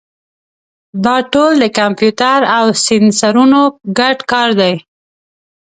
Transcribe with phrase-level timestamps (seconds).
[1.05, 3.61] دا ټول د کمپیوټر او سینسرونو
[3.97, 4.73] ګډ کار دی.